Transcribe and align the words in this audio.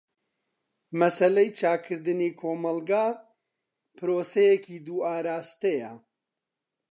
مەسەلەی 0.99 1.49
چاکردنی 1.59 2.31
کۆمەلگا 2.39 3.05
پرۆسەیەکی 3.97 4.77
دوو 4.85 5.05
ئاراستەیە. 5.07 5.91